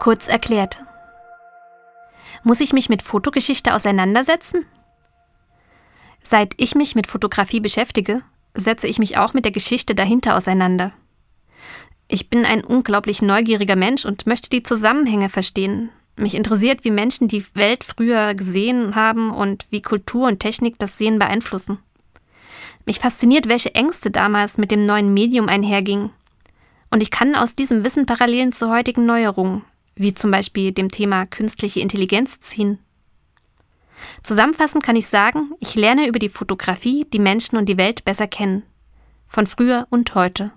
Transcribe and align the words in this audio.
Kurz 0.00 0.28
erklärt. 0.28 0.78
Muss 2.42 2.60
ich 2.60 2.72
mich 2.72 2.88
mit 2.88 3.02
Fotogeschichte 3.02 3.74
auseinandersetzen? 3.74 4.64
Seit 6.22 6.54
ich 6.56 6.74
mich 6.74 6.94
mit 6.94 7.06
Fotografie 7.06 7.60
beschäftige, 7.60 8.22
setze 8.54 8.86
ich 8.86 8.98
mich 8.98 9.18
auch 9.18 9.34
mit 9.34 9.44
der 9.44 9.52
Geschichte 9.52 9.94
dahinter 9.94 10.36
auseinander. 10.36 10.92
Ich 12.08 12.30
bin 12.30 12.46
ein 12.46 12.64
unglaublich 12.64 13.20
neugieriger 13.20 13.76
Mensch 13.76 14.06
und 14.06 14.26
möchte 14.26 14.48
die 14.48 14.62
Zusammenhänge 14.62 15.28
verstehen. 15.28 15.90
Mich 16.16 16.34
interessiert, 16.34 16.82
wie 16.82 16.90
Menschen 16.90 17.28
die 17.28 17.44
Welt 17.54 17.84
früher 17.84 18.34
gesehen 18.34 18.94
haben 18.94 19.30
und 19.30 19.66
wie 19.70 19.82
Kultur 19.82 20.28
und 20.28 20.40
Technik 20.40 20.78
das 20.78 20.96
Sehen 20.96 21.18
beeinflussen. 21.18 21.78
Mich 22.86 23.00
fasziniert, 23.00 23.50
welche 23.50 23.74
Ängste 23.74 24.10
damals 24.10 24.56
mit 24.56 24.70
dem 24.70 24.86
neuen 24.86 25.12
Medium 25.12 25.50
einhergingen. 25.50 26.08
Und 26.90 27.02
ich 27.02 27.10
kann 27.10 27.34
aus 27.34 27.52
diesem 27.52 27.84
Wissen 27.84 28.06
Parallelen 28.06 28.52
zu 28.52 28.70
heutigen 28.70 29.04
Neuerungen, 29.04 29.62
wie 30.00 30.14
zum 30.14 30.30
Beispiel 30.30 30.72
dem 30.72 30.90
Thema 30.90 31.26
künstliche 31.26 31.80
Intelligenz, 31.80 32.40
ziehen. 32.40 32.78
Zusammenfassend 34.22 34.82
kann 34.82 34.96
ich 34.96 35.06
sagen, 35.06 35.52
ich 35.60 35.74
lerne 35.74 36.08
über 36.08 36.18
die 36.18 36.30
Fotografie 36.30 37.06
die 37.12 37.18
Menschen 37.18 37.58
und 37.58 37.68
die 37.68 37.76
Welt 37.76 38.04
besser 38.04 38.26
kennen. 38.26 38.62
Von 39.28 39.46
früher 39.46 39.86
und 39.90 40.14
heute. 40.14 40.52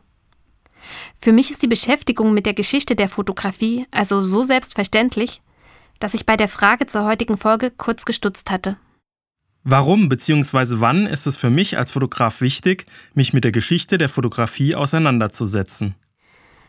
Für 1.18 1.34
mich 1.34 1.52
ist 1.52 1.62
die 1.62 1.68
Beschäftigung 1.68 2.34
mit 2.34 2.46
der 2.46 2.54
Geschichte 2.54 2.96
der 2.96 3.10
Fotografie 3.10 3.86
also 3.92 4.22
so 4.22 4.44
selbstverständlich, 4.44 5.42
dass 6.00 6.14
ich 6.14 6.26
bei 6.26 6.38
der 6.38 6.48
Frage 6.48 6.88
zur 6.88 7.04
heutigen 7.04 7.38
Folge 7.38 7.70
kurz 7.70 8.05
gestutzt 8.05 8.50
hatte. 8.50 8.78
Warum 9.66 10.08
bzw. 10.10 10.80
wann 10.80 11.05
ist 11.05 11.26
es 11.28 11.38
für 11.38 11.50
mich 11.50 11.78
als 11.78 11.91
Fotograf 11.91 12.40
wichtig, 12.40 12.86
mich 13.14 13.34
mit 13.34 13.44
der 13.44 13.52
Geschichte 13.52 13.98
der 13.98 14.10
Fotografie 14.10 14.76
auseinanderzusetzen? 14.76 15.96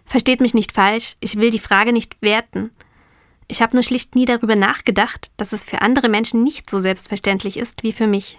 Versteht 0.05 0.41
mich 0.41 0.55
nicht 0.55 0.73
falsch, 0.73 1.17
ich 1.21 1.37
will 1.37 1.51
die 1.51 1.59
Frage 1.59 1.93
nicht 1.93 2.21
werten. 2.21 2.71
Ich 3.49 3.63
habe 3.63 3.77
nur 3.77 3.83
schlicht 3.83 4.15
nie 4.15 4.25
darüber 4.25 4.57
nachgedacht, 4.57 5.31
dass 5.37 5.53
es 5.53 5.65
für 5.65 5.83
andere 5.83 6.09
Menschen 6.09 6.43
nicht 6.43 6.71
so 6.71 6.79
selbstverständlich 6.79 7.57
ist 7.57 7.83
wie 7.83 7.93
für 7.93 8.07
mich. 8.07 8.39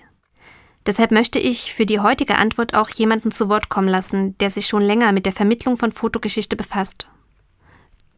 Deshalb 0.86 1.12
möchte 1.12 1.40
ich 1.40 1.74
für 1.74 1.86
die 1.86 2.00
heutige 2.00 2.38
Antwort 2.38 2.76
auch 2.76 2.90
jemanden 2.90 3.32
zu 3.32 3.50
Wort 3.50 3.70
kommen 3.70 3.88
lassen, 3.88 4.38
der 4.38 4.52
sich 4.52 4.68
schon 4.68 4.84
länger 4.84 5.12
mit 5.12 5.26
der 5.26 5.34
Vermittlung 5.34 5.78
von 5.78 5.92
Fotogeschichte 5.92 6.56
befasst. 6.56 7.08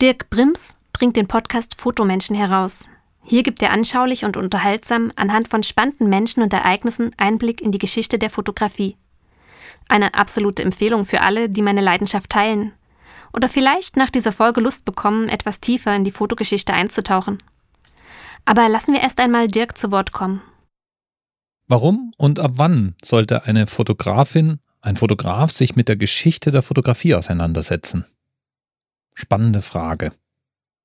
Dirk 0.01 0.29
Brims 0.29 0.75
bringt 0.91 1.15
den 1.15 1.27
Podcast 1.27 1.79
Fotomenschen 1.79 2.35
heraus. 2.35 2.89
Hier 3.23 3.43
gibt 3.43 3.61
er 3.61 3.71
anschaulich 3.71 4.25
und 4.25 4.37
unterhaltsam 4.37 5.11
anhand 5.15 5.47
von 5.47 5.63
spannenden 5.63 6.09
Menschen 6.09 6.43
und 6.43 6.53
Ereignissen 6.53 7.11
Einblick 7.17 7.61
in 7.61 7.71
die 7.71 7.77
Geschichte 7.77 8.19
der 8.19 8.29
Fotografie. 8.29 8.97
Eine 9.89 10.13
absolute 10.13 10.63
Empfehlung 10.63 11.05
für 11.05 11.21
alle, 11.21 11.49
die 11.49 11.61
meine 11.61 11.81
Leidenschaft 11.81 12.29
teilen 12.29 12.73
oder 13.33 13.49
vielleicht 13.49 13.97
nach 13.97 14.09
dieser 14.09 14.31
Folge 14.31 14.61
Lust 14.61 14.85
bekommen, 14.85 15.29
etwas 15.29 15.59
tiefer 15.59 15.95
in 15.95 16.03
die 16.03 16.11
Fotogeschichte 16.11 16.73
einzutauchen. 16.73 17.37
Aber 18.45 18.69
lassen 18.69 18.93
wir 18.93 19.01
erst 19.01 19.19
einmal 19.19 19.47
Dirk 19.47 19.77
zu 19.77 19.91
Wort 19.91 20.11
kommen. 20.11 20.41
Warum 21.67 22.11
und 22.17 22.39
ab 22.39 22.53
wann 22.55 22.95
sollte 23.03 23.43
eine 23.43 23.67
Fotografin, 23.67 24.59
ein 24.81 24.95
Fotograf 24.95 25.51
sich 25.51 25.75
mit 25.75 25.89
der 25.89 25.97
Geschichte 25.97 26.51
der 26.51 26.61
Fotografie 26.61 27.13
auseinandersetzen? 27.15 28.05
Spannende 29.13 29.61
Frage. 29.61 30.13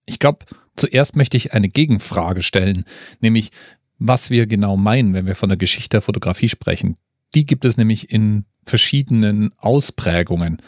Ich 0.06 0.18
glaube, 0.18 0.44
zuerst 0.74 1.14
möchte 1.14 1.36
ich 1.36 1.52
eine 1.52 1.68
Gegenfrage 1.68 2.42
stellen, 2.42 2.84
nämlich 3.20 3.50
was 3.98 4.30
wir 4.30 4.46
genau 4.46 4.76
meinen, 4.76 5.14
wenn 5.14 5.26
wir 5.26 5.36
von 5.36 5.48
der 5.48 5.58
Geschichte 5.58 5.90
der 5.90 6.02
Fotografie 6.02 6.48
sprechen. 6.48 6.96
Die 7.34 7.46
gibt 7.46 7.64
es 7.64 7.76
nämlich 7.76 8.10
in 8.10 8.46
verschiedenen 8.64 9.52
Ausprägungen. 9.58 10.60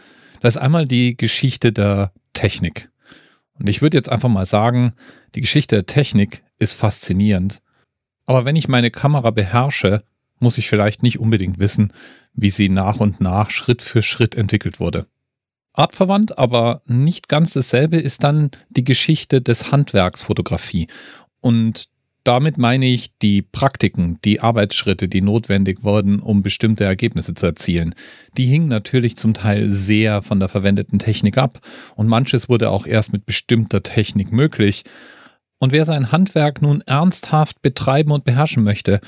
Das 0.45 0.57
ist 0.57 0.63
einmal 0.63 0.87
die 0.87 1.17
Geschichte 1.17 1.73
der 1.73 2.13
Technik. 2.35 2.91
Und 3.55 3.69
ich 3.69 3.83
würde 3.83 3.97
jetzt 3.97 4.11
einfach 4.11 4.29
mal 4.29 4.47
sagen, 4.47 4.95
die 5.35 5.41
Geschichte 5.41 5.77
der 5.77 5.87
Technik 5.87 6.43
ist 6.59 6.75
faszinierend 6.75 7.61
aber 8.27 8.45
wenn 8.45 8.57
ich 8.57 8.69
meine 8.69 8.91
Kamera 8.91 9.31
beherrsche, 9.31 10.05
muss 10.41 10.59
ich 10.59 10.69
vielleicht 10.69 11.03
nicht 11.03 11.19
unbedingt 11.19 11.59
wissen, 11.59 11.93
wie 12.33 12.51
sie 12.51 12.69
nach 12.69 13.01
und 13.01 13.21
nach 13.21 13.51
Schritt 13.51 13.83
für 13.83 14.03
Schritt 14.03 14.35
entwickelt 14.35 14.81
wurde. 14.81 15.07
Artverwandt, 15.73 16.39
aber 16.39 16.83
nicht 16.87 17.29
ganz 17.29 17.53
dasselbe 17.53 17.97
ist 17.97 18.23
dann 18.25 18.51
die 18.71 18.85
Geschichte 18.85 19.43
des 19.43 19.73
Handwerksfotografie. 19.73 20.89
Und 21.41 21.87
damit 22.25 22.57
meine 22.57 22.87
ich 22.87 23.19
die 23.19 23.43
Praktiken, 23.43 24.19
die 24.25 24.41
Arbeitsschritte, 24.41 25.09
die 25.09 25.21
notwendig 25.21 25.85
wurden, 25.85 26.21
um 26.21 26.43
bestimmte 26.43 26.85
Ergebnisse 26.85 27.35
zu 27.35 27.47
erzielen. 27.47 27.95
Die 28.37 28.47
hingen 28.47 28.69
natürlich 28.69 29.17
zum 29.17 29.35
Teil 29.35 29.69
sehr 29.69 30.23
von 30.23 30.41
der 30.41 30.49
verwendeten 30.49 30.99
Technik 30.99 31.39
ab 31.39 31.61
und 31.95 32.09
manches 32.09 32.49
wurde 32.49 32.71
auch 32.71 32.87
erst 32.87 33.13
mit 33.13 33.27
bestimmter 33.27 33.83
Technik 33.83 34.33
möglich. 34.33 34.85
Und 35.59 35.73
wer 35.73 35.85
sein 35.85 36.13
Handwerk 36.13 36.63
nun 36.63 36.81
ernsthaft 36.81 37.63
betreiben 37.63 38.11
und 38.11 38.25
beherrschen 38.25 38.65
möchte, 38.65 39.01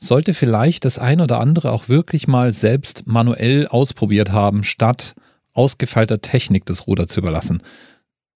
sollte 0.00 0.34
vielleicht 0.34 0.84
das 0.84 0.98
ein 0.98 1.20
oder 1.20 1.40
andere 1.40 1.70
auch 1.72 1.88
wirklich 1.88 2.26
mal 2.26 2.52
selbst 2.52 3.06
manuell 3.06 3.68
ausprobiert 3.68 4.32
haben, 4.32 4.64
statt 4.64 5.14
ausgefeilter 5.54 6.20
Technik 6.20 6.66
das 6.66 6.86
Ruder 6.86 7.06
zu 7.06 7.20
überlassen. 7.20 7.62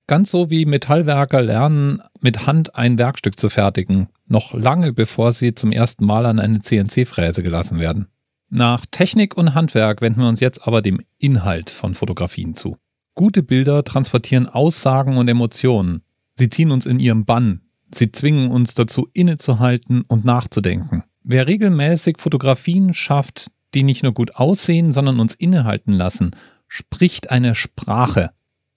Ganz 0.07 0.31
so 0.31 0.51
wie 0.51 0.67
Metallwerker 0.67 1.43
lernen, 1.43 2.01
mit 2.21 2.47
Hand 2.47 2.77
ein 2.77 2.99
Werkstück 2.99 3.39
zu 3.39 3.49
fertigen, 3.49 4.09
noch 4.27 4.55
lange 4.55 4.93
bevor 4.93 5.33
sie 5.33 5.55
zum 5.55 5.73
ersten 5.73 6.07
Mal 6.07 6.27
an 6.27 6.39
eine 6.39 6.61
CNC-Fräse 6.61 7.43
gelassen 7.43 7.81
werden. 7.81 8.09
Nach 8.49 8.87
Technik 8.87 9.37
und 9.37 9.55
Handwerk 9.55 10.01
wenden 10.01 10.21
wir 10.21 10.29
uns 10.29 10.41
jetzt 10.41 10.67
aber 10.67 10.81
dem 10.81 11.01
Inhalt 11.19 11.71
von 11.71 11.95
Fotografien 11.95 12.55
zu. 12.55 12.77
Gute 13.15 13.43
Bilder 13.43 13.83
transportieren 13.83 14.47
Aussagen 14.47 15.17
und 15.17 15.27
Emotionen, 15.27 16.03
Sie 16.39 16.51
ziehen 16.51 16.71
uns 16.71 16.87
in 16.87 17.01
ihren 17.01 17.25
Bann. 17.25 17.63
Sie 17.93 18.13
zwingen 18.13 18.51
uns 18.51 18.75
dazu, 18.75 19.09
innezuhalten 19.15 20.03
und 20.03 20.25
nachzudenken. 20.25 21.03
Wer 21.23 21.47
regelmäßig 21.47 22.19
Fotografien 22.19 22.95
schafft, 22.95 23.51
die 23.75 23.83
nicht 23.83 24.03
nur 24.03 24.13
gut 24.13 24.37
aussehen, 24.37 24.93
sondern 24.93 25.19
uns 25.19 25.35
innehalten 25.35 25.93
lassen, 25.93 26.33
spricht 26.69 27.31
eine 27.31 27.55
Sprache. 27.55 28.31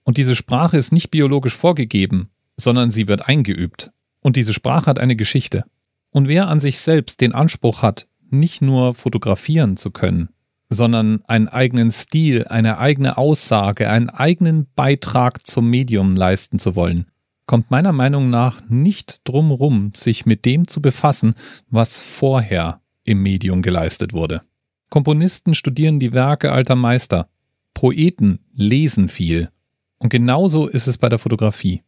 Und 0.09 0.17
diese 0.17 0.35
Sprache 0.35 0.75
ist 0.75 0.91
nicht 0.91 1.11
biologisch 1.11 1.55
vorgegeben, 1.55 2.31
sondern 2.57 2.89
sie 2.89 3.07
wird 3.07 3.27
eingeübt. 3.27 3.91
Und 4.21 4.37
diese 4.37 4.55
Sprache 4.55 4.87
hat 4.87 4.97
eine 4.97 5.15
Geschichte. 5.15 5.65
Und 6.11 6.27
wer 6.27 6.47
an 6.47 6.59
sich 6.59 6.79
selbst 6.79 7.21
den 7.21 7.35
Anspruch 7.35 7.83
hat, 7.83 8.07
nicht 8.31 8.63
nur 8.63 8.95
fotografieren 8.95 9.77
zu 9.77 9.91
können, 9.91 10.29
sondern 10.67 11.21
einen 11.27 11.47
eigenen 11.47 11.91
Stil, 11.91 12.45
eine 12.45 12.79
eigene 12.79 13.19
Aussage, 13.19 13.87
einen 13.87 14.09
eigenen 14.09 14.65
Beitrag 14.75 15.45
zum 15.45 15.69
Medium 15.69 16.15
leisten 16.15 16.57
zu 16.57 16.75
wollen, 16.75 17.05
kommt 17.45 17.69
meiner 17.69 17.93
Meinung 17.93 18.31
nach 18.31 18.67
nicht 18.67 19.21
drumrum, 19.25 19.91
sich 19.95 20.25
mit 20.25 20.43
dem 20.43 20.67
zu 20.67 20.81
befassen, 20.81 21.35
was 21.69 22.01
vorher 22.01 22.81
im 23.03 23.21
Medium 23.21 23.61
geleistet 23.61 24.13
wurde. 24.13 24.41
Komponisten 24.89 25.53
studieren 25.53 25.99
die 25.99 26.13
Werke 26.13 26.51
alter 26.51 26.75
Meister. 26.75 27.29
Poeten 27.75 28.39
lesen 28.55 29.07
viel. 29.07 29.51
Und 29.99 30.09
genauso 30.09 30.67
ist 30.67 30.87
es 30.87 30.97
bei 30.97 31.09
der 31.09 31.19
Fotografie. 31.19 31.83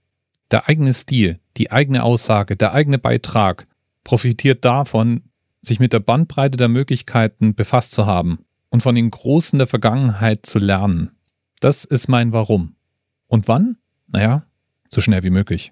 Der 0.51 0.67
eigene 0.67 0.93
Stil, 0.93 1.39
die 1.57 1.71
eigene 1.71 2.03
Aussage, 2.03 2.55
der 2.55 2.73
eigene 2.73 2.99
Beitrag 2.99 3.67
profitiert 4.03 4.65
davon, 4.65 5.23
sich 5.61 5.79
mit 5.79 5.93
der 5.93 5.99
Bandbreite 5.99 6.57
der 6.57 6.67
Möglichkeiten 6.67 7.55
befasst 7.55 7.93
zu 7.93 8.05
haben 8.05 8.45
und 8.69 8.83
von 8.83 8.95
den 8.95 9.09
Großen 9.11 9.57
der 9.59 9.67
Vergangenheit 9.67 10.45
zu 10.45 10.59
lernen. 10.59 11.11
Das 11.61 11.85
ist 11.85 12.07
mein 12.07 12.33
Warum. 12.33 12.75
Und 13.27 13.47
wann? 13.47 13.77
Naja, 14.07 14.45
so 14.89 14.99
schnell 14.99 15.23
wie 15.23 15.29
möglich. 15.29 15.71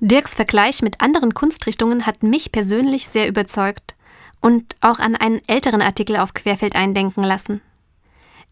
Dirks 0.00 0.34
Vergleich 0.34 0.82
mit 0.82 1.00
anderen 1.00 1.34
Kunstrichtungen 1.34 2.04
hat 2.04 2.22
mich 2.22 2.52
persönlich 2.52 3.08
sehr 3.08 3.28
überzeugt 3.28 3.94
und 4.40 4.76
auch 4.80 4.98
an 4.98 5.16
einen 5.16 5.40
älteren 5.46 5.80
Artikel 5.80 6.16
auf 6.16 6.34
Querfeld 6.34 6.74
eindenken 6.74 7.22
lassen. 7.22 7.62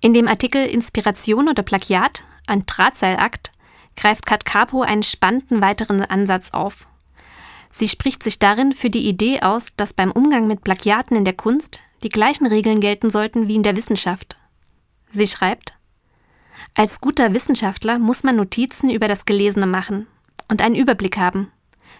In 0.05 0.15
dem 0.15 0.27
Artikel 0.27 0.67
Inspiration 0.67 1.49
oder 1.49 1.63
Plagiat, 1.63 2.25
ein 2.49 2.67
Drahtseilakt, 2.67 3.53
greift 3.97 4.27
Kat 4.27 4.45
Capo 4.45 4.83
einen 4.83 5.05
spannenden 5.05 5.63
weiteren 5.63 6.03
Ansatz 6.03 6.51
auf. 6.51 6.89
Sie 7.71 7.89
spricht 7.89 8.25
sich 8.25 8.41
darin 8.41 8.73
für 8.73 8.91
die 8.91 9.07
Idee 9.09 9.43
aus, 9.43 9.69
dass 9.77 9.93
beim 9.93 10.11
Umgang 10.11 10.49
mit 10.49 10.65
Plagiaten 10.65 11.17
in 11.17 11.25
der 11.25 11.35
Kunst 11.35 11.79
die 12.03 12.09
gleichen 12.09 12.47
Regeln 12.47 12.81
gelten 12.81 13.11
sollten 13.11 13.47
wie 13.47 13.55
in 13.55 13.63
der 13.63 13.77
Wissenschaft. 13.77 14.35
Sie 15.09 15.29
schreibt, 15.29 15.75
als 16.75 17.01
guter 17.01 17.33
Wissenschaftler 17.33 18.01
muss 18.01 18.25
man 18.25 18.35
Notizen 18.35 18.91
über 18.91 19.07
das 19.07 19.25
Gelesene 19.25 19.67
machen 19.67 20.09
und 20.49 20.63
einen 20.63 20.75
Überblick 20.75 21.17
haben. 21.17 21.53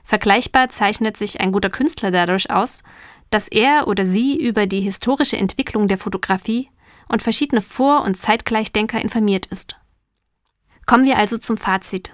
Vergleichbar 0.03 0.71
zeichnet 0.71 1.17
sich 1.17 1.41
ein 1.41 1.53
guter 1.53 1.71
Künstler 1.71 2.11
dadurch 2.11 2.51
aus, 2.51 2.83
dass 3.31 3.47
er 3.47 3.87
oder 3.87 4.05
sie 4.05 4.37
über 4.45 4.67
die 4.67 4.81
historische 4.81 5.37
Entwicklung 5.37 5.87
der 5.87 5.99
Fotografie 5.99 6.69
und 7.09 7.23
verschiedene 7.23 7.61
Vor- 7.61 8.03
und 8.03 8.17
Zeitgleichdenker 8.17 9.01
informiert 9.01 9.47
ist. 9.47 9.77
Kommen 10.87 11.05
wir 11.05 11.19
also 11.19 11.39
zum 11.39 11.59
Fazit. 11.59 12.13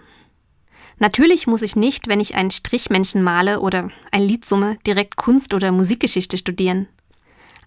Natürlich 0.99 1.46
muss 1.46 1.62
ich 1.62 1.76
nicht, 1.76 2.08
wenn 2.08 2.20
ich 2.20 2.35
einen 2.35 2.50
Strichmenschen 2.50 3.23
male 3.23 3.61
oder 3.61 3.88
ein 4.11 4.23
Lied 4.23 4.44
summe, 4.44 4.79
direkt 4.87 5.17
Kunst- 5.17 5.55
oder 5.55 5.70
Musikgeschichte 5.70 6.37
studieren. 6.37 6.88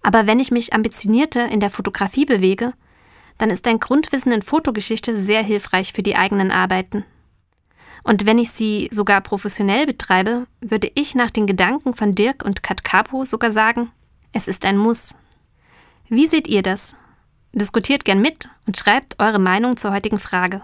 Aber 0.02 0.26
wenn 0.26 0.40
ich 0.40 0.50
mich 0.50 0.74
ambitionierter 0.74 1.48
in 1.48 1.60
der 1.60 1.70
Fotografie 1.70 2.26
bewege, 2.26 2.74
dann 3.38 3.50
ist 3.50 3.66
ein 3.66 3.78
Grundwissen 3.78 4.32
in 4.32 4.42
Fotogeschichte 4.42 5.16
sehr 5.16 5.42
hilfreich 5.42 5.92
für 5.92 6.02
die 6.02 6.16
eigenen 6.16 6.50
Arbeiten. 6.50 7.04
Und 8.04 8.26
wenn 8.26 8.38
ich 8.38 8.50
sie 8.50 8.88
sogar 8.92 9.20
professionell 9.20 9.86
betreibe, 9.86 10.46
würde 10.60 10.90
ich 10.94 11.14
nach 11.14 11.30
den 11.30 11.46
Gedanken 11.46 11.94
von 11.94 12.12
Dirk 12.12 12.44
und 12.44 12.62
Kat 12.62 12.84
Capo 12.84 13.24
sogar 13.24 13.52
sagen, 13.52 13.90
es 14.32 14.48
ist 14.48 14.64
ein 14.64 14.76
Muss. 14.76 15.14
Wie 16.08 16.26
seht 16.26 16.48
ihr 16.48 16.62
das? 16.62 16.96
Diskutiert 17.52 18.04
gern 18.04 18.20
mit 18.20 18.48
und 18.66 18.76
schreibt 18.76 19.20
eure 19.20 19.38
Meinung 19.38 19.76
zur 19.76 19.92
heutigen 19.92 20.18
Frage. 20.18 20.62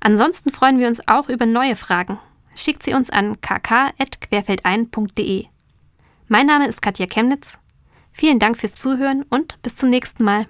Ansonsten 0.00 0.50
freuen 0.50 0.78
wir 0.78 0.88
uns 0.88 1.06
auch 1.08 1.28
über 1.28 1.46
neue 1.46 1.76
Fragen. 1.76 2.18
Schickt 2.54 2.82
sie 2.82 2.94
uns 2.94 3.10
an 3.10 3.38
kk.querfeldein.de. 3.40 5.46
Mein 6.28 6.46
Name 6.46 6.66
ist 6.66 6.80
Katja 6.80 7.06
Chemnitz. 7.06 7.58
Vielen 8.12 8.38
Dank 8.38 8.56
fürs 8.56 8.74
Zuhören 8.74 9.24
und 9.28 9.60
bis 9.62 9.76
zum 9.76 9.90
nächsten 9.90 10.24
Mal. 10.24 10.46